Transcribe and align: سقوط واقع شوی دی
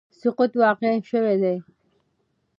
سقوط 0.19 0.51
واقع 0.61 0.93
شوی 1.09 1.35
دی 1.41 1.55